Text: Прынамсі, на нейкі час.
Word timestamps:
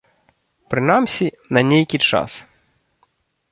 Прынамсі, 0.73 1.27
на 1.59 1.63
нейкі 1.69 1.97
час. 2.09 2.31